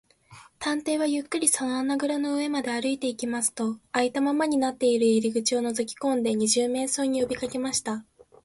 [0.57, 8.03] 探偵はゆっくりその穴ぐらの上まで歩いていきますと、あいたままになっている入り口をのぞきこんで、二十面相によびかけました。